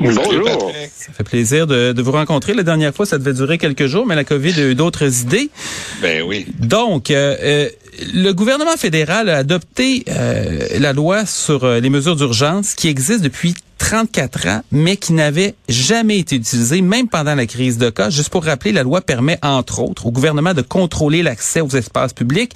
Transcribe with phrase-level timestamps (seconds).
[0.00, 0.72] Bonjour.
[0.94, 2.54] Ça fait plaisir de, de, vous rencontrer.
[2.54, 5.50] La dernière fois, ça devait durer quelques jours, mais la COVID a eu d'autres idées.
[6.00, 6.46] Ben oui.
[6.58, 7.68] Donc, euh, euh,
[8.14, 13.22] le gouvernement fédéral a adopté euh, la loi sur euh, les mesures d'urgence qui existe
[13.22, 18.10] depuis 34 ans, mais qui n'avait jamais été utilisée, même pendant la crise de cas.
[18.10, 22.12] Juste pour rappeler, la loi permet, entre autres, au gouvernement de contrôler l'accès aux espaces
[22.12, 22.54] publics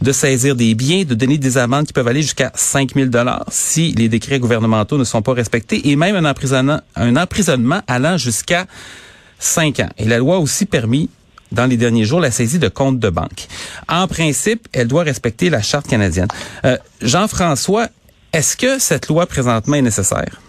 [0.00, 3.44] de saisir des biens, de donner des amendes qui peuvent aller jusqu'à 5 000 dollars
[3.48, 8.66] si les décrets gouvernementaux ne sont pas respectés, et même un emprisonnement, allant jusqu'à
[9.38, 9.88] 5 ans.
[9.98, 11.10] Et la loi a aussi permis
[11.52, 13.46] dans les derniers jours la saisie de comptes de banque.
[13.88, 16.28] En principe, elle doit respecter la charte canadienne.
[16.64, 17.88] Euh, Jean-François,
[18.32, 20.40] est-ce que cette loi présentement est nécessaire?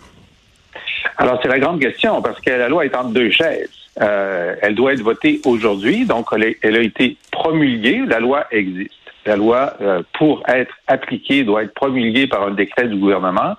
[1.17, 3.70] Alors, c'est la grande question, parce que la loi est entre deux chaises.
[4.02, 8.94] Euh, elle doit être votée aujourd'hui, donc elle, a été promulguée, la loi existe.
[9.30, 13.58] La loi, euh, pour être appliquée, doit être promulguée par un décret du gouvernement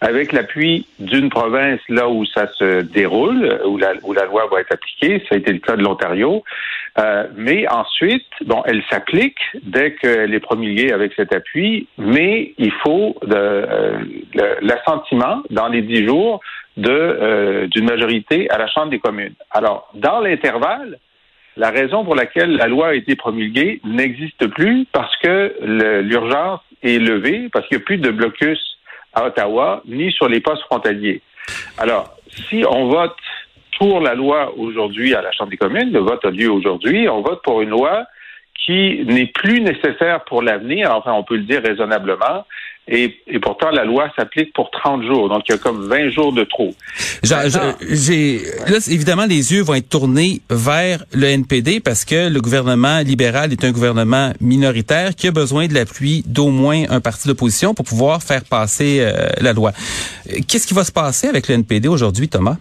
[0.00, 3.92] avec l'appui d'une province là où ça se déroule, où la,
[4.24, 5.22] loi va être appliquée.
[5.28, 6.42] Ça a été le cas de l'Ontario.
[6.98, 12.72] Euh, mais ensuite, bon, elle s'applique dès qu'elle est promulguée avec cet appui, mais il
[12.82, 13.98] faut euh,
[14.62, 16.40] l'assentiment dans les dix jours
[16.78, 19.34] d'une majorité à la Chambre des communes.
[19.50, 20.98] Alors, dans l'intervalle,
[21.60, 25.54] la raison pour laquelle la loi a été promulguée n'existe plus parce que
[26.00, 28.58] l'urgence est levée, parce qu'il n'y a plus de blocus
[29.12, 31.20] à Ottawa, ni sur les postes frontaliers.
[31.76, 32.16] Alors,
[32.48, 33.14] si on vote
[33.78, 37.20] pour la loi aujourd'hui à la Chambre des communes, le vote a lieu aujourd'hui, on
[37.20, 38.06] vote pour une loi
[38.64, 42.46] qui n'est plus nécessaire pour l'avenir, enfin on peut le dire raisonnablement,
[42.88, 45.28] et, et, pourtant, la loi s'applique pour 30 jours.
[45.28, 46.74] Donc, il y a comme 20 jours de trop.
[47.22, 52.98] J'ai, là, évidemment, les yeux vont être tournés vers le NPD parce que le gouvernement
[53.00, 57.74] libéral est un gouvernement minoritaire qui a besoin de l'appui d'au moins un parti d'opposition
[57.74, 59.72] pour pouvoir faire passer euh, la loi.
[60.48, 62.56] Qu'est-ce qui va se passer avec le NPD aujourd'hui, Thomas?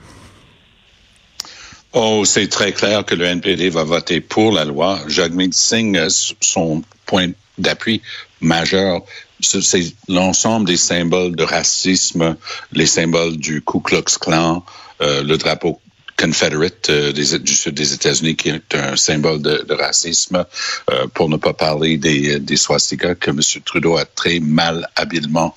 [1.94, 5.00] Oh, c'est très clair que le NPD va voter pour la loi.
[5.07, 5.97] Jagmeet Singh,
[6.40, 8.03] son point d'appui
[8.41, 9.01] majeur
[9.41, 12.35] c'est l'ensemble des symboles de racisme,
[12.73, 14.63] les symboles du Ku Klux Klan,
[15.01, 15.79] euh, le drapeau
[16.17, 20.45] Confederate euh, des, États-Unis qui est un symbole de, racisme,
[20.91, 23.39] euh, pour ne pas parler des, des swastikas que M.
[23.63, 25.56] Trudeau a très mal habilement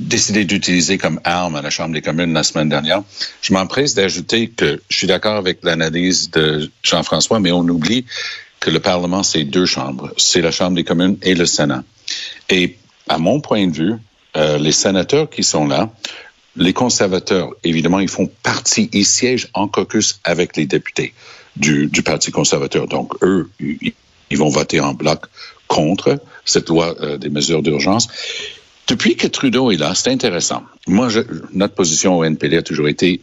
[0.00, 3.02] décidé d'utiliser comme arme à la Chambre des communes la semaine dernière.
[3.40, 8.04] Je m'empresse d'ajouter que je suis d'accord avec l'analyse de Jean-François, mais on oublie
[8.58, 10.12] que le Parlement, c'est deux chambres.
[10.16, 11.84] C'est la Chambre des communes et le Sénat.
[12.48, 12.76] Et
[13.08, 13.94] à mon point de vue,
[14.36, 15.90] euh, les sénateurs qui sont là,
[16.56, 21.14] les conservateurs, évidemment, ils font partie, ils siègent en caucus avec les députés
[21.56, 22.86] du, Parti conservateur.
[22.86, 25.26] Donc, eux, ils, vont voter en bloc
[25.68, 28.08] contre cette loi euh, des mesures d'urgence.
[28.86, 30.62] Depuis que Trudeau est là, c'est intéressant.
[30.86, 31.08] Moi,
[31.52, 33.20] notre position au NPD a toujours été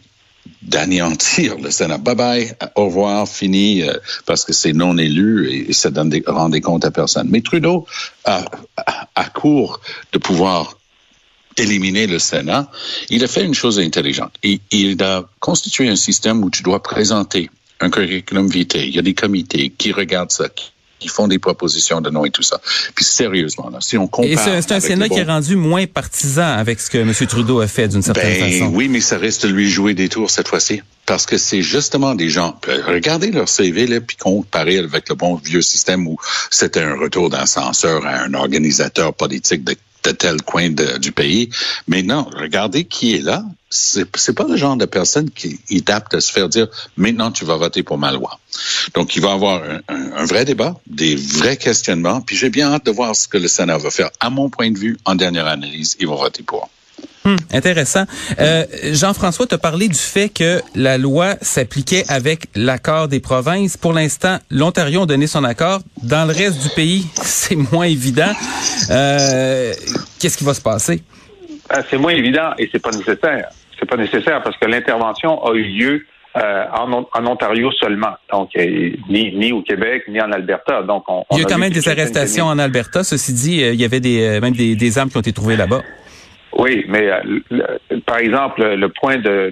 [0.62, 1.98] d'anéantir le Sénat.
[1.98, 3.94] Bye bye, au revoir, fini, euh,
[4.26, 7.28] parce que c'est non élu et, ça donne des, rend des comptes à personne.
[7.30, 7.86] Mais Trudeau
[8.24, 8.44] a,
[8.76, 9.80] a, a court
[10.12, 10.76] de pouvoir
[11.56, 12.70] éliminer le Sénat,
[13.10, 14.32] il a fait une chose intelligente.
[14.42, 17.50] Il, il a constitué un système où tu dois présenter
[17.80, 18.86] un curriculum vitae.
[18.86, 20.48] Il y a des comités qui regardent ça,
[21.00, 22.60] qui font des propositions de nom et tout ça.
[22.94, 24.30] Puis sérieusement, là, si on compare...
[24.30, 25.14] Et c'est un Sénat bons...
[25.14, 27.12] qui est rendu moins partisan avec ce que M.
[27.26, 28.72] Trudeau a fait d'une certaine ben, façon.
[28.72, 30.82] Oui, mais ça reste de lui jouer des tours cette fois-ci.
[31.06, 32.60] Parce que c'est justement des gens...
[32.86, 36.16] Regardez leur CV, là, puis comparez avec le bon vieux système où
[36.50, 39.74] c'était un retour d'ascenseur à un organisateur politique de
[40.04, 41.50] de tel coin du pays.
[41.88, 43.44] Mais non, regardez qui est là.
[43.72, 46.66] C'est c'est pas le genre de personne qui est apte à se faire dire
[46.96, 48.40] maintenant tu vas voter pour ma loi.
[48.94, 52.20] Donc il va y avoir un, un- un vrai débat, des vrais questionnements.
[52.20, 54.10] Puis j'ai bien hâte de voir ce que le Sénat va faire.
[54.18, 56.68] À mon point de vue, en dernière analyse, ils vont voter pour.
[57.26, 58.04] Hum, intéressant.
[58.40, 63.76] Euh, Jean-François t'a parlé du fait que la loi s'appliquait avec l'accord des provinces.
[63.76, 65.80] Pour l'instant, l'Ontario a donné son accord.
[66.02, 68.32] Dans le reste du pays, c'est moins évident.
[68.90, 69.72] Euh,
[70.18, 71.02] Qu'est-ce qui va se passer?
[71.68, 73.48] Ah, c'est moins évident et c'est pas nécessaire.
[73.78, 76.06] C'est pas nécessaire parce que l'intervention a eu lieu
[76.36, 80.82] euh, en, On- en Ontario seulement, donc euh, ni, ni au Québec ni en Alberta.
[80.82, 83.02] Donc on, Il y a quand même des arrestations en Alberta.
[83.04, 85.82] Ceci dit, il y avait des, même des, des armes qui ont été trouvées là-bas.
[86.60, 87.60] Oui, mais euh,
[88.04, 89.50] par exemple, le point de,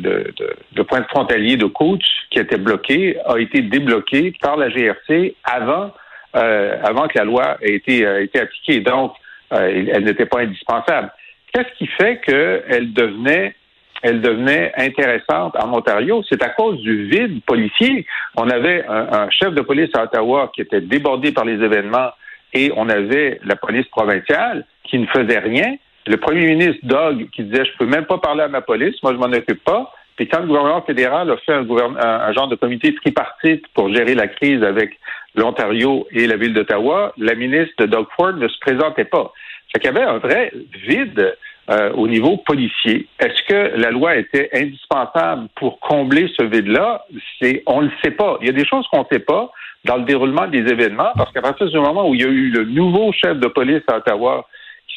[0.77, 5.35] le point de frontalier de Coutts qui était bloqué a été débloqué par la GRC
[5.43, 5.91] avant
[6.37, 8.81] euh, avant que la loi ait été, euh, appliquée.
[8.81, 9.15] Donc,
[9.51, 11.11] elle n'était pas indispensable.
[11.51, 13.55] Qu'est-ce qui fait qu'elle devenait
[14.03, 18.07] elle devenait intéressante en Ontario, c'est à cause du vide policier.
[18.37, 22.11] On avait un chef de police à Ottawa qui était débordé par les événements
[22.53, 25.75] et on avait la police provinciale qui ne faisait rien.
[26.07, 29.13] Le premier ministre Doug qui disait je peux même pas parler à ma police, moi
[29.13, 29.93] je m'en occupe pas.
[30.17, 34.15] Puis quand le gouvernement fédéral a fait un, un- genre de comité tripartite pour gérer
[34.15, 34.99] la crise avec
[35.37, 39.33] l'Ontario et la ville d'Ottawa, la ministre de Doug Ford ne se présentait pas.
[39.73, 40.51] Fait qu'il y avait un vrai
[40.87, 41.37] vide
[41.71, 43.07] euh, au niveau policier.
[43.21, 47.05] Est-ce que la loi était indispensable pour combler ce vide-là?
[47.41, 48.39] C'est, on ne le sait pas.
[48.41, 49.51] Il y a des choses qu'on ne sait pas
[49.85, 52.49] dans le déroulement des événements parce qu'à partir du moment où il y a eu
[52.51, 54.49] le nouveau chef de police à Ottawa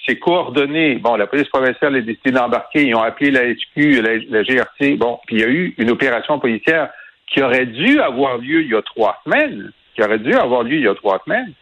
[0.06, 4.18] s'est coordonné, bon, la police provinciale a décidé d'embarquer, ils ont appelé la HQ, la,
[4.30, 6.90] la GRC, bon, puis il y a eu une opération policière
[7.28, 10.76] qui aurait dû avoir lieu il y a trois semaines, qui aurait dû avoir lieu
[10.76, 11.54] il y a trois semaines.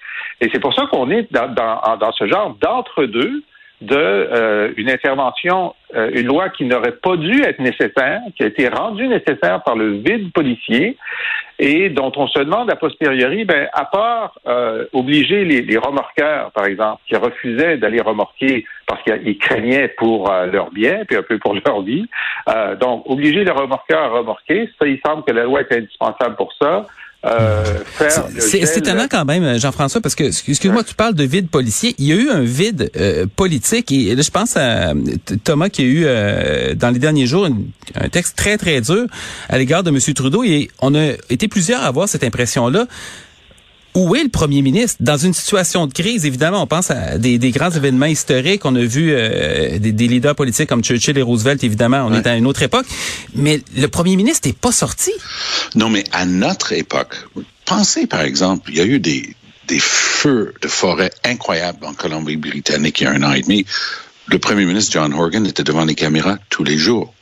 [0.42, 3.44] Et c'est pour ça qu'on est dans, dans, dans ce genre d'entre-deux
[3.82, 8.48] de euh, une intervention, euh, une loi qui n'aurait pas dû être nécessaire, qui a
[8.48, 10.98] été rendue nécessaire par le vide policier
[11.60, 16.52] et dont on se demande a posteriori, ben, à part euh, obliger les, les remorqueurs,
[16.52, 21.22] par exemple, qui refusaient d'aller remorquer parce qu'ils craignaient pour euh, leur bien, puis un
[21.22, 22.08] peu pour leur vie,
[22.48, 26.38] euh, donc obliger les remorqueurs à remorquer, ça, il semble que la loi est indispensable
[26.38, 26.86] pour ça.
[27.26, 27.64] Euh,
[28.40, 31.94] C'est étonnant quand même, Jean-François, parce que, excuse-moi, tu parles de vide policier.
[31.98, 33.92] Il y a eu un vide euh, politique.
[33.92, 34.94] Et là, je pense à euh,
[35.44, 39.06] Thomas qui a eu, euh, dans les derniers jours, une- un texte très, très dur
[39.50, 40.00] à l'égard de M.
[40.14, 40.44] Trudeau.
[40.46, 42.88] Et on a été plusieurs à avoir cette impression-là.
[43.96, 44.98] Où est le premier ministre?
[45.00, 48.64] Dans une situation de crise, évidemment, on pense à des, des grands événements historiques.
[48.66, 52.06] On a vu euh, des, des leaders politiques comme Churchill et Roosevelt, évidemment.
[52.08, 52.86] On est à une autre époque.
[53.36, 55.12] Mais le premier ministre n'est pas sorti.
[55.76, 57.16] Non, mais à notre époque,
[57.66, 59.36] pensez par exemple, il y a eu des,
[59.68, 63.66] des feux de forêt incroyables en Colombie-Britannique il y a un an et demi.
[64.28, 67.14] Le premier ministre John Horgan était devant les caméras tous les jours.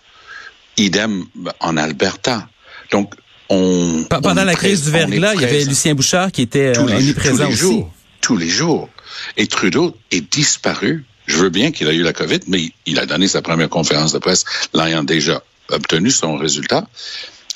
[0.76, 1.26] Idem
[1.62, 2.48] en Alberta.
[2.92, 3.14] Donc,
[3.50, 4.06] on...
[4.10, 7.36] Pendant on la crise du verglas, il y avait Lucien Bouchard qui était euh, omniprésent
[7.36, 7.58] tous les aussi.
[7.58, 7.94] jours.
[8.22, 8.90] Tous les jours.
[9.38, 11.06] Et Trudeau est disparu.
[11.26, 14.14] Je veux bien qu'il a eu la COVID, mais il a donné sa première conférence
[14.14, 16.88] de presse l'ayant déjà obtenu son résultat.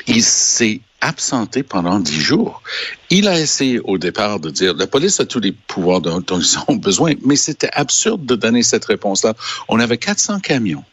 [0.07, 2.61] Il s'est absenté pendant dix jours.
[3.09, 6.39] Il a essayé au départ de dire la police a tous les pouvoirs dont, dont
[6.39, 9.33] ils ont besoin, mais c'était absurde de donner cette réponse-là.
[9.67, 10.83] On avait 400 camions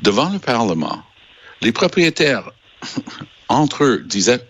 [0.00, 1.02] devant le Parlement.
[1.60, 2.50] Les propriétaires,
[3.52, 4.44] entre eux, disaient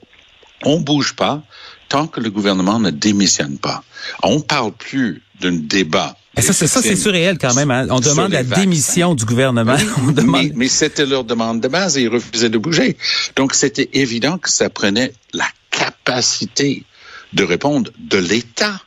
[0.64, 1.42] on bouge pas
[1.88, 3.82] tant que le gouvernement ne démissionne pas.
[4.22, 6.16] On parle plus d'un débat.
[6.36, 7.70] Et ça, c'est ça, c'est surréel quand même.
[7.70, 7.86] hein.
[7.90, 8.62] On demande la vaccins.
[8.62, 9.76] démission du gouvernement.
[10.08, 10.42] On demande.
[10.44, 12.96] Mais, mais c'était leur demande de base et ils refusaient de bouger.
[13.36, 16.84] Donc, c'était évident que ça prenait la capacité
[17.34, 18.80] de répondre de l'État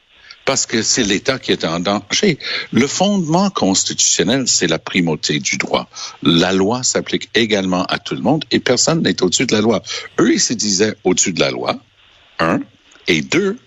[0.46, 2.38] parce que c'est l'État qui est en danger.
[2.72, 5.90] Le fondement constitutionnel, c'est la primauté du droit.
[6.22, 9.82] La loi s'applique également à tout le monde et personne n'est au-dessus de la loi.
[10.20, 11.78] Eux, ils se disaient au-dessus de la loi,
[12.40, 12.60] un,
[13.08, 13.58] et deux,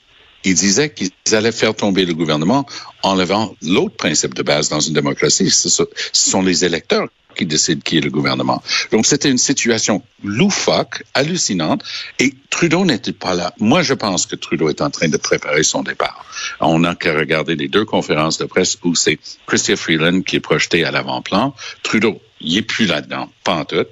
[0.45, 2.65] ils disaient qu'ils allaient faire tomber le gouvernement
[3.03, 5.51] en levant l'autre principe de base dans une démocratie.
[5.51, 8.63] Ce sont- les électeurs qui décident qui est le gouvernement.
[8.91, 11.83] Donc, c'était une situation loufoque, hallucinante,
[12.19, 13.55] et Trudeau n'était pas là.
[13.59, 16.27] Moi, je pense que Trudeau est en train de préparer son départ.
[16.61, 20.41] On n'a qu'à regarder les deux conférences de presse où c'est Christian Freeland qui est
[20.41, 21.55] projeté à l'avant-plan.
[21.85, 23.87] Trudeau, il est plus là-dedans, pas en tout.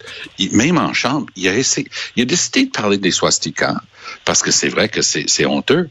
[0.52, 3.76] Même en chambre, il a, décidé de parler des swastikas,
[4.24, 5.88] parce que c'est vrai que c'est honteux.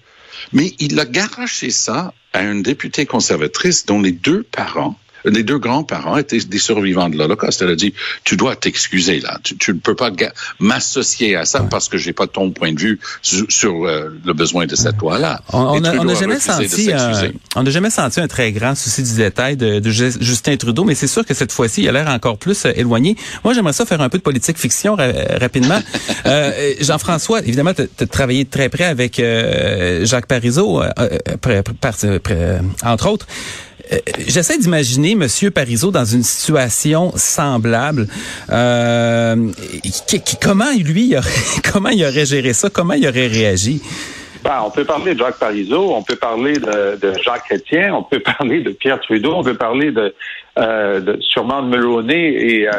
[0.52, 5.58] Mais il a garoché ça à une députée conservatrice dont les deux parents Les deux
[5.58, 7.62] grands-parents étaient des survivants de l'Holocauste.
[7.62, 9.40] Elle a dit, tu dois t'excuser là.
[9.44, 10.12] Tu, ne peux pas
[10.60, 14.34] m'associer à ça parce que j'ai pas ton point de vue sur, sur euh, le
[14.34, 15.42] besoin de cette loi-là.
[15.52, 19.58] On n'a jamais senti un, on n'a jamais senti un très grand souci du détail
[19.58, 22.66] de, de Justin Trudeau, mais c'est sûr que cette fois-ci, il a l'air encore plus
[22.66, 23.16] euh, éloigné.
[23.44, 25.80] Moi, j'aimerais ça faire un peu de politique fiction rapidement.
[26.26, 29.22] euh, Jean-François, évidemment, tu as travaillé très près avec
[30.04, 30.82] Jacques Parizeau,
[32.84, 33.28] entre autres.
[34.28, 38.08] J'essaie d'imaginer Monsieur Parizeau dans une situation semblable.
[38.52, 39.36] Euh,
[40.42, 41.30] comment lui, il aurait,
[41.74, 42.70] comment il aurait géré ça?
[42.70, 43.82] Comment il aurait réagi?
[44.44, 48.20] Ben, on peut parler de Jacques Parizeau, on peut parler de, Jacques Chrétien, on peut
[48.38, 50.14] parler de Pierre Trudeau, on peut parler de,
[50.60, 52.72] euh, sûrement de Mulroney et euh,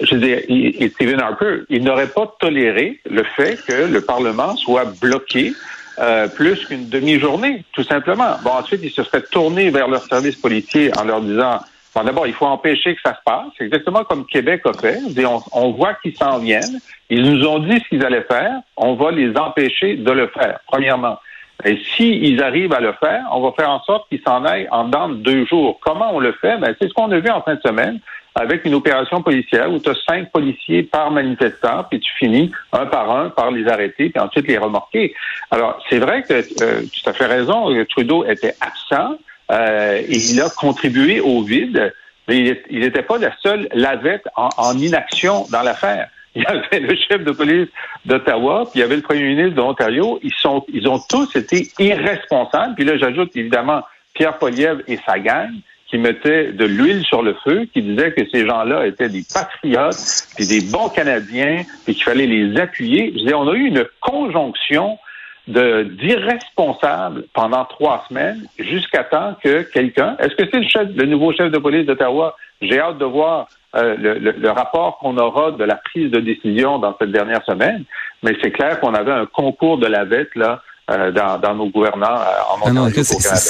[0.00, 1.64] je veux dire, et Stephen Harper.
[1.68, 5.52] Il n'aurait pas toléré le fait que le Parlement soit bloqué
[5.98, 8.36] euh, plus qu'une demi-journée, tout simplement.
[8.42, 11.60] Bon, ensuite, il se serait tourné vers leur service policier en leur disant
[11.94, 13.46] Bon, d'abord, il faut empêcher que ça se passe.
[13.56, 14.98] C'est exactement comme Québec a fait.
[15.24, 16.78] On, on voit qu'ils s'en viennent.
[17.08, 18.60] Ils nous ont dit ce qu'ils allaient faire.
[18.76, 21.18] On va les empêcher de le faire, premièrement.
[21.64, 24.84] Et s'ils arrivent à le faire, on va faire en sorte qu'ils s'en aillent en
[24.84, 25.80] dans deux jours.
[25.80, 26.58] Comment on le fait?
[26.58, 27.98] Ben, c'est ce qu'on a vu en fin de semaine
[28.36, 32.84] avec une opération policière où tu as cinq policiers par manifestant, puis tu finis un
[32.84, 35.14] par un par les arrêter, puis ensuite les remorquer.
[35.50, 39.16] Alors, c'est vrai que euh, tu as fait raison, Trudeau était absent
[39.50, 41.94] euh, et il a contribué au vide,
[42.28, 46.08] mais il n'était pas la seule lavette en, en inaction dans l'affaire.
[46.36, 47.68] Il y avait le chef de police
[48.04, 50.20] d'Ottawa, puis il y avait le premier ministre de l'Ontario.
[50.22, 52.74] Ils sont, ils ont tous été irresponsables.
[52.74, 53.80] Puis là, j'ajoute évidemment
[54.12, 55.48] Pierre Poliev et sa gang
[55.88, 60.26] qui mettaient de l'huile sur le feu, qui disaient que ces gens-là étaient des patriotes,
[60.34, 63.12] puis des bons Canadiens, puis qu'il fallait les appuyer.
[63.16, 64.98] Je on a eu une conjonction
[65.46, 71.32] de d'irresponsables pendant trois semaines jusqu'à temps que quelqu'un, est-ce que c'est le le nouveau
[71.32, 72.36] chef de police d'Ottawa?
[72.60, 76.96] J'ai hâte de voir euh, le, rapport qu'on aura de la prise de décision dans
[76.98, 77.84] cette dernière semaine,
[78.22, 82.20] mais c'est clair qu'on avait un concours de la bête là euh, dans, nos gouvernants
[82.20, 83.04] euh, en Ontario.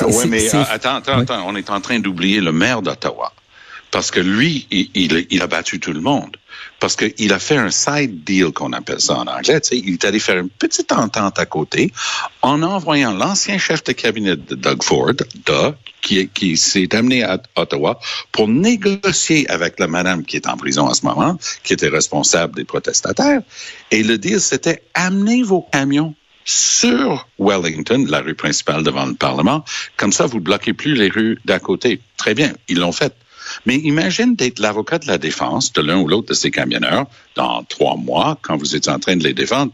[0.08, 3.32] Oui, mais attends, attends, attends, on est en train d'oublier le maire d'Ottawa.
[3.90, 6.36] Parce que lui, il, il, a battu tout le monde.
[6.80, 9.60] Parce qu'il a fait un side deal, qu'on appelle ça en anglais.
[9.60, 11.92] Tu sais, il est allé faire une petite entente à côté
[12.42, 15.12] en envoyant l'ancien chef de cabinet de Doug Ford,
[15.44, 17.98] Doug, qui, qui s'est amené à Ottawa
[18.32, 22.54] pour négocier avec la madame qui est en prison en ce moment, qui était responsable
[22.56, 23.42] des protestataires.
[23.90, 26.14] Et le deal, c'était amenez vos camions
[26.46, 29.64] sur Wellington, la rue principale devant le Parlement.
[29.96, 32.00] Comme ça, vous bloquez plus les rues d'à côté.
[32.16, 33.12] Très bien, ils l'ont fait.
[33.66, 37.62] Mais imagine d'être l'avocat de la défense de l'un ou l'autre de ces camionneurs dans
[37.64, 39.72] trois mois, quand vous êtes en train de les défendre.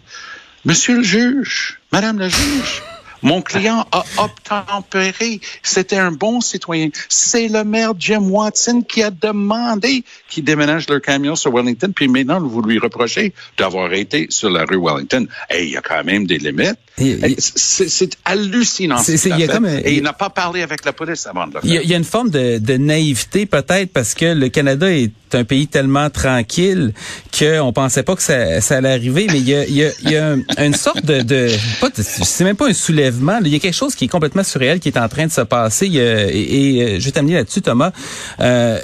[0.65, 2.83] Monsieur le juge, Madame la juge,
[3.23, 5.41] mon client a obtempéré.
[5.63, 6.89] C'était un bon citoyen.
[7.09, 11.93] C'est le maire Jim Watson qui a demandé qu'il déménage leur camion sur Wellington.
[11.95, 15.27] Puis maintenant, vous lui reprochez d'avoir été sur la rue Wellington.
[15.51, 16.79] Et il y a quand même des limites.
[17.39, 19.03] C'est hallucinant.
[19.85, 21.83] Et il n'a pas parlé avec la police avant de le faire.
[21.83, 25.45] Il y, a une forme de, de naïveté peut-être parce que le Canada est un
[25.45, 26.93] pays tellement tranquille
[27.37, 29.27] qu'on pensait pas que ça, ça allait arriver.
[29.31, 31.49] Mais il y a, il y a, il y a une sorte de, de
[31.81, 33.12] pas, c'est même pas un soulèvement.
[33.45, 35.41] Il y a quelque chose qui est complètement surréel qui est en train de se
[35.41, 35.87] passer.
[35.87, 37.93] et, et, je vais t'amener là-dessus, Thomas.
[38.41, 38.79] Euh,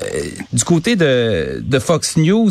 [0.52, 2.50] du côté de, de Fox News,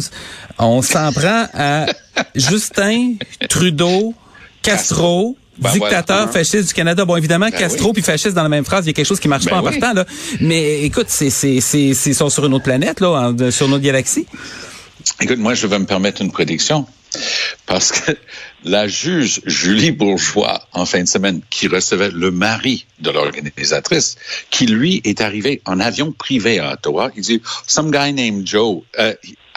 [0.57, 1.86] on s'en prend à
[2.36, 3.15] Justin
[3.50, 4.13] Trudeau,
[4.62, 7.03] Castro ben dictateur fasciste du Canada.
[7.05, 9.19] Bon, évidemment, ben Castro puis fasciste dans la même phrase, il y a quelque chose
[9.19, 10.05] qui marche ben pas en partant là.
[10.39, 14.27] Mais écoute, c'est c'est c'est sont sur une autre planète là, sur notre galaxie.
[15.22, 16.86] Écoute, moi, je vais me permettre une prédiction.
[17.67, 18.17] Parce que
[18.63, 24.15] la juge Julie Bourgeois, en fin de semaine, qui recevait le mari de l'organisatrice,
[24.50, 28.81] qui lui est arrivé en avion privé à Ottawa, il dit, some guy named Joe,
[28.97, 29.13] uh,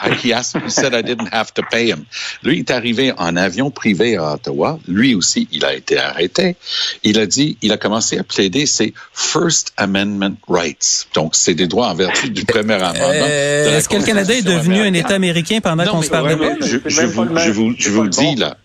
[0.09, 2.05] he asked, he said I didn't have to pay him.
[2.43, 4.79] Lui est arrivé en avion privé à Ottawa.
[4.87, 6.55] Lui aussi, il a été arrêté.
[7.03, 11.07] Il a dit, il a commencé à plaider ses First Amendment rights.
[11.13, 13.09] Donc, c'est des droits en vertu du premier amendement.
[13.11, 16.65] Euh, est-ce que le Canada est devenu un État américain pendant qu'on se parle de
[16.65, 18.57] je, je, vous, je, vous, je vous le dis, là.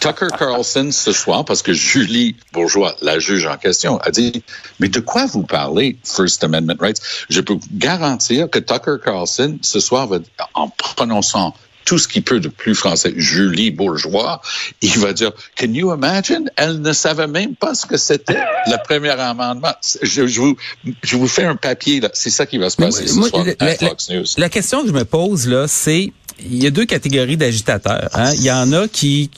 [0.00, 4.44] Tucker Carlson ce soir, parce que Julie Bourgeois, la juge en question, a dit,
[4.78, 7.00] mais de quoi vous parlez, First Amendment rights?
[7.28, 10.18] Je peux vous garantir que Tucker Carlson ce soir va,
[10.54, 11.54] en prononçant
[11.92, 14.40] tout ce qu'il peut de plus français, Julie Bourgeois,
[14.80, 16.50] il va dire, can you imagine?
[16.56, 19.74] Elle ne savait même pas ce que c'était le premier amendement.
[20.00, 20.56] Je, vous,
[21.02, 22.08] je vous fais un papier, là.
[22.14, 24.24] C'est ça qui va se passer ce soir à Fox News.
[24.38, 28.08] La question que je me pose, là, c'est, il y a deux catégories d'agitateurs.
[28.14, 28.32] Hein?
[28.36, 29.30] Il y en a qui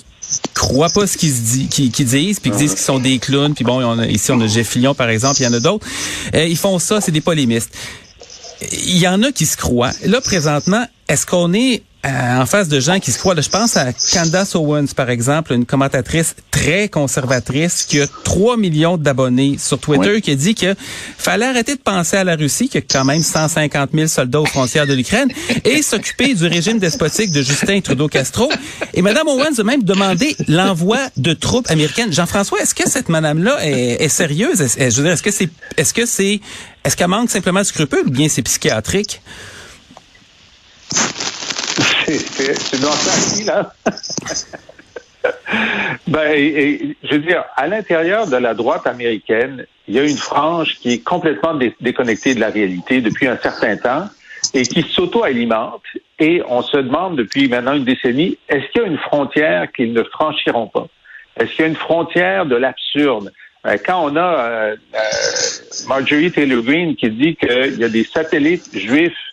[0.55, 3.55] croient pas ce qu'ils dit, qui, qui disent, puis qui disent qu'ils sont des clowns,
[3.55, 5.85] puis bon, on a, ici on a Jeff par exemple, il y en a d'autres.
[6.37, 7.75] Euh, ils font ça, c'est des polémistes.
[8.71, 9.93] il y en a qui se croient.
[10.05, 13.35] Là, présentement, est-ce qu'on est euh, en face de gens qui se croient.
[13.41, 18.99] je pense à Candace Owens, par exemple, une commentatrice très conservatrice qui a 3 millions
[18.99, 20.75] d'abonnés sur Twitter, qui a dit que
[21.17, 24.47] fallait arrêter de penser à la Russie, qui a quand même 150 000 soldats aux
[24.47, 25.31] frontières de l'Ukraine,
[25.65, 28.51] et s'occuper du régime despotique de Justin Trudeau-Castro.
[28.93, 32.13] Et Mme Owens a même demandé l'envoi de troupes américaines.
[32.13, 34.61] Jean-François, est-ce que cette madame-là est, est, sérieuse?
[34.61, 36.41] Est, je veux dire, est-ce que c'est, est-ce que c'est,
[36.85, 39.23] est-ce qu'elle manque simplement de scrupules ou bien c'est psychiatrique?
[42.07, 43.75] C'est dans ça là.
[46.07, 50.75] ben, je veux dire, à l'intérieur de la droite américaine, il y a une frange
[50.81, 54.09] qui est complètement déconnectée de la réalité depuis un certain temps
[54.53, 55.83] et qui s'auto-alimente.
[56.19, 59.93] Et on se demande depuis maintenant une décennie, est-ce qu'il y a une frontière qu'ils
[59.93, 60.87] ne franchiront pas?
[61.39, 63.33] Est-ce qu'il y a une frontière de l'absurde?
[63.67, 64.99] Euh, quand on a euh, euh,
[65.89, 69.24] Marjorie Taylor Greene qui dit qu'il y a des satellites juifs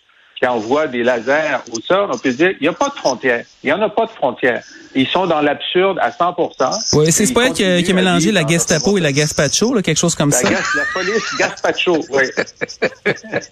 [0.42, 2.94] qui envoient des lasers au sol, on peut se dire, il n'y a pas de
[2.94, 3.44] frontière.
[3.62, 4.60] Il n'y en a pas de frontière.
[4.92, 8.98] Ils sont dans l'absurde à 100% Oui, c'est pas elle qui, a mélangé la Gestapo
[8.98, 10.50] et la Gaspacho, là, quelque chose comme ça.
[10.50, 10.58] la
[10.92, 12.24] police Gaspacho, oui.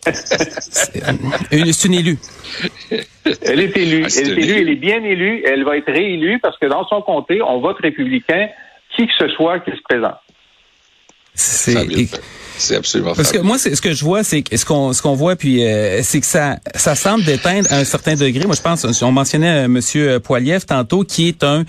[1.73, 2.19] c'est une élue.
[3.43, 4.07] Elle est élue.
[4.07, 5.45] Ah, elle est élue, elle est bien élue.
[5.47, 8.49] Elle va être réélue parce que dans son comté, on vote républicain,
[8.97, 10.17] qui que ce soit qui se présente.
[11.35, 11.77] C'est
[12.61, 15.15] c'est absolument Parce que moi, c'est ce que je vois, c'est ce qu'on ce qu'on
[15.15, 18.47] voit, puis euh, c'est que ça ça semble déteindre à un certain degré.
[18.47, 21.65] Moi, je pense, on mentionnait euh, Monsieur Poiliev tantôt, qui est un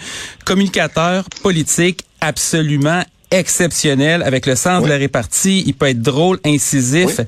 [0.46, 5.64] communicateur politique absolument exceptionnel avec le sens de la répartie.
[5.66, 7.22] Il peut être drôle, incisif,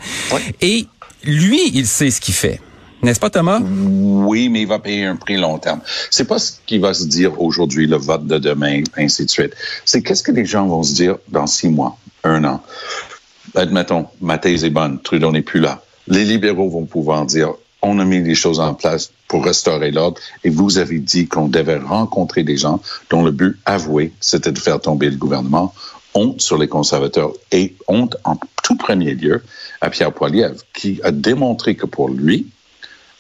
[0.62, 0.86] et
[1.24, 2.60] lui, il sait ce qu'il fait.
[3.04, 3.60] N'est-ce pas, Thomas?
[3.62, 5.82] Oui, mais il va payer un prix long terme.
[6.10, 9.54] C'est pas ce qui va se dire aujourd'hui, le vote de demain, ainsi de suite.
[9.84, 12.64] C'est qu'est-ce que les gens vont se dire dans six mois, un an?
[13.56, 15.82] Admettons, ma thèse est bonne, Trudeau n'est plus là.
[16.08, 20.20] Les libéraux vont pouvoir dire, on a mis les choses en place pour restaurer l'ordre
[20.44, 24.60] et vous avez dit qu'on devait rencontrer des gens dont le but avoué, c'était de
[24.60, 25.74] faire tomber le gouvernement.
[26.16, 29.42] Honte sur les conservateurs et honte en tout premier lieu
[29.82, 32.48] à Pierre Poilievre, qui a démontré que pour lui,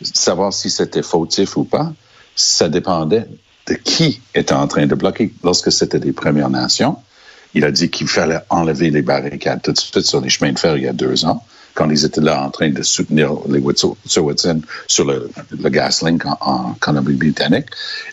[0.01, 1.91] savoir si c'était fautif ou pas,
[2.35, 3.27] ça dépendait
[3.67, 5.33] de qui était en train de bloquer.
[5.43, 6.97] Lorsque c'était des Premières Nations,
[7.53, 10.59] il a dit qu'il fallait enlever les barricades tout de suite sur les chemins de
[10.59, 13.59] fer il y a deux ans, quand ils étaient là en train de soutenir les
[13.59, 17.67] Wet'suwet'en sur le, le Gaslink en, en Colombie-Britannique.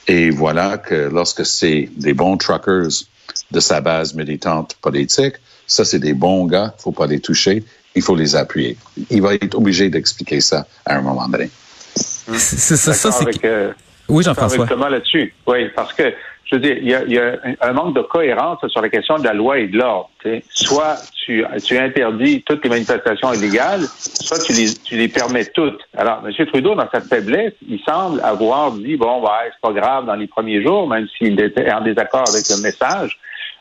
[0.06, 3.04] Et voilà que lorsque c'est des bons truckers
[3.50, 5.34] de sa base militante politique,
[5.66, 7.62] ça, c'est des bons gars, il faut pas les toucher,
[7.94, 8.76] il faut les appuyer.
[9.08, 11.48] Il va être obligé d'expliquer ça à un moment donné.
[11.94, 13.44] C'est ça, ça c'est...
[13.44, 13.72] Euh,
[14.08, 14.66] oui, Jean-François.
[14.88, 15.32] là-dessus.
[15.46, 16.12] Oui, parce que
[16.50, 19.18] je veux dire, il y a, y a un manque de cohérence sur la question
[19.18, 20.10] de la loi et de l'ordre.
[20.50, 25.80] Soit tu, tu interdis toutes les manifestations illégales, soit tu les, tu les permets toutes.
[25.96, 26.46] Alors, M.
[26.46, 30.26] Trudeau, dans sa faiblesse, il semble avoir dit, bon, ouais, c'est pas grave dans les
[30.26, 33.18] premiers jours, même s'il était en désaccord avec le message.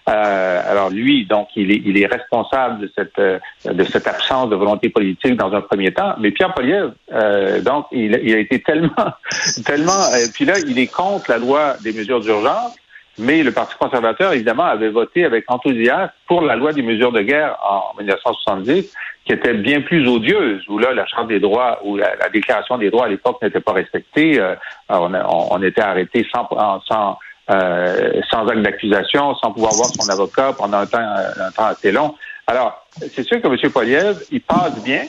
[0.10, 4.50] Euh, alors lui, donc, il est, il est responsable de cette euh, de cette absence
[4.50, 6.16] de volonté politique dans un premier temps.
[6.20, 8.90] Mais Pierre Poliev, euh, donc, il, il, a été tellement,
[9.66, 12.76] tellement, euh, puis là, il est contre la loi des mesures d'urgence.
[13.18, 17.22] Mais le Parti conservateur, évidemment, avait voté avec enthousiasme pour la loi des mesures de
[17.22, 18.96] guerre en 1970,
[19.26, 22.90] qui était bien plus odieuse, où là, la Charte des droits, où la, Déclaration des
[22.90, 24.42] droits à l'époque n'était pas respectée.
[24.88, 26.48] on, on, était arrêté sans,
[26.88, 27.18] sans
[27.50, 31.92] euh, sans acte d'accusation, sans pouvoir voir son avocat pendant un temps, un temps assez
[31.92, 32.16] long.
[32.48, 33.72] Alors, c'est sûr que M.
[33.72, 35.04] Poliev, il passe bien,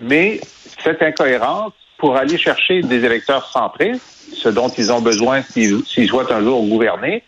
[0.00, 0.40] mais
[0.82, 3.92] cette incohérence pour aller chercher des électeurs centrés,
[4.32, 7.22] ce dont ils ont besoin s'ils souhaitent un jour gouverner.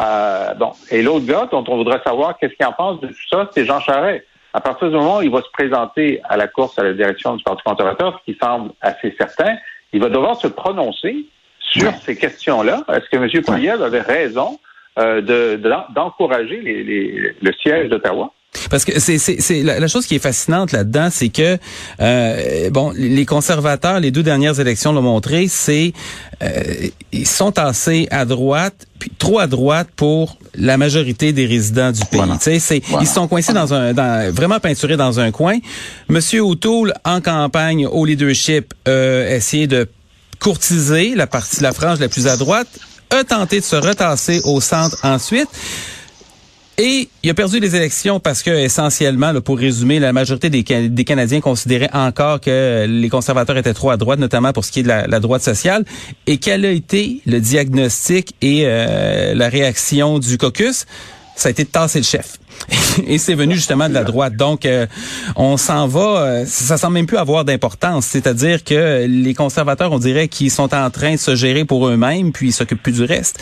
[0.00, 3.28] Euh, bon, et l'autre gars dont on voudrait savoir qu'est-ce qu'il en pense de tout
[3.30, 4.24] ça, c'est Jean Charest.
[4.54, 7.36] À partir du moment où il va se présenter à la course à la direction
[7.36, 9.56] du Parti conservateur, ce qui semble assez certain,
[9.92, 11.24] il va devoir se prononcer
[11.70, 12.84] sur ces questions-là.
[12.88, 13.42] Est-ce que M.
[13.42, 14.58] Poilievre avait raison
[14.98, 15.56] euh,
[15.94, 16.60] d'encourager
[17.40, 18.32] le siège d'Ottawa?
[18.70, 21.56] Parce que c'est c'est la, chose qui est fascinante là-dedans, c'est que
[22.00, 25.92] euh, bon, les conservateurs, les deux dernières élections l'ont montré, c'est
[26.42, 26.62] euh,
[27.12, 32.04] ils sont assez à droite, puis trop à droite pour la majorité des résidents du
[32.04, 32.20] pays.
[32.42, 35.56] Tu sais, ils sont coincés dans un, dans, vraiment peinturés dans un coin.
[36.08, 39.88] Monsieur O'Toole en campagne au leadership, euh, essayé de
[40.42, 42.68] courtisé la partie, la frange la plus à droite,
[43.10, 45.48] a tenté de se retasser au centre ensuite.
[46.78, 51.04] Et il a perdu les élections parce que, essentiellement, pour résumer, la majorité des, des,
[51.04, 54.82] Canadiens considéraient encore que les conservateurs étaient trop à droite, notamment pour ce qui est
[54.82, 55.84] de la, droite sociale.
[56.26, 60.86] Et quel a été le diagnostic et euh, la réaction du caucus?
[61.34, 62.38] Ça a été de tasser le chef.
[63.06, 64.36] Et c'est venu justement de la droite.
[64.36, 64.86] Donc, euh,
[65.36, 68.06] on s'en va, euh, ça semble même plus avoir d'importance.
[68.06, 72.32] C'est-à-dire que les conservateurs, on dirait qu'ils sont en train de se gérer pour eux-mêmes,
[72.32, 73.38] puis ils s'occupent plus du reste.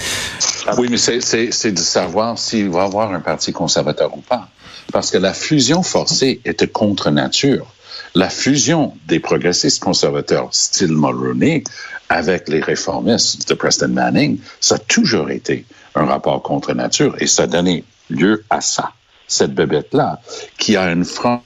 [0.78, 4.48] Oui, mais c'est de savoir s'il va y avoir un parti conservateur ou pas.
[4.92, 7.66] Parce que la fusion forcée était contre nature.
[8.14, 11.62] La fusion des progressistes conservateurs, style Mulroney,
[12.08, 17.26] avec les réformistes de Preston Manning, ça a toujours été un rapport contre nature et
[17.26, 18.92] ça a donné lieu à ça,
[19.26, 20.20] cette bébête-là,
[20.58, 21.40] qui a une frange.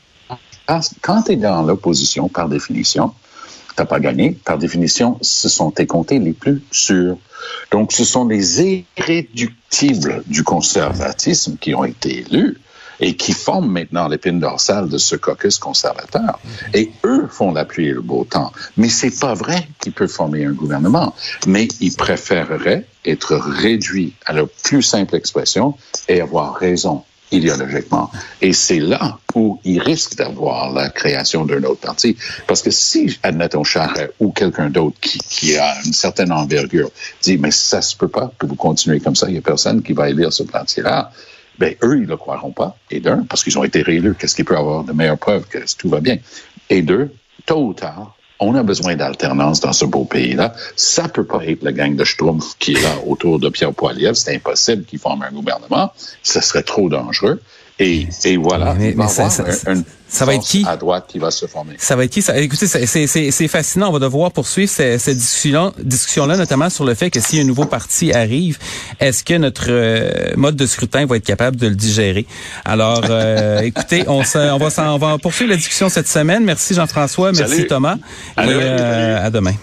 [1.02, 3.12] Quand tu es dans l'opposition, par définition,
[3.76, 4.32] t'as pas gagné.
[4.44, 7.18] Par définition, ce sont tes comtés les plus sûrs.
[7.70, 12.58] Donc, ce sont les irréductibles du conservatisme qui ont été élus
[13.00, 16.38] et qui forment maintenant l'épine dorsale de ce caucus conservateur.
[16.72, 18.52] Et eux font la pluie et le beau temps.
[18.76, 21.14] Mais c'est pas vrai qu'ils peuvent former un gouvernement.
[21.46, 25.74] Mais ils préféreraient être réduits à leur plus simple expression
[26.08, 28.10] et avoir raison idéologiquement.
[28.40, 32.16] Et c'est là où ils risquent d'avoir la création d'un autre parti.
[32.46, 36.90] Parce que si, admettons, Charret ou quelqu'un d'autre qui, qui, a une certaine envergure
[37.22, 39.82] dit, mais ça se peut pas que vous continuez comme ça, il y a personne
[39.82, 41.10] qui va élire ce parti-là,
[41.58, 42.76] ben eux, ils ne le croiront pas.
[42.90, 45.58] Et d'un, parce qu'ils ont été réélus, qu'est-ce qui peut avoir de meilleures preuves que
[45.76, 46.18] tout va bien?
[46.70, 47.10] Et deux,
[47.46, 50.54] tôt ou tard, on a besoin d'alternance dans ce beau pays-là.
[50.76, 54.16] Ça peut pas être la gang de Schtroumpf qui est là autour de Pierre Poilievre.
[54.16, 55.92] C'est impossible qu'ils forment un gouvernement.
[56.22, 57.40] Ce serait trop dangereux.
[57.80, 60.34] Et, et voilà, Mais- il va mais y ça- avoir ça- un- une ça va
[60.36, 60.64] être qui?
[60.64, 61.74] à droite qui va se former.
[61.76, 62.22] Ça va être qui?
[62.22, 63.88] Ça, écoutez, c'est- fascinant.
[63.88, 67.44] On va devoir poursuivre cette, cette discussion, discussion-là, notamment sur le fait que si un
[67.44, 68.58] nouveau parti arrive,
[69.00, 72.26] est-ce que notre euh, mode de scrutin va être capable de le digérer?
[72.64, 76.44] Alors, euh, écoutez, on, on, va on va poursuivre la discussion cette semaine.
[76.44, 77.66] Merci Jean-François, merci.
[77.66, 77.96] Thomas.
[78.36, 79.54] À et euh, à demain.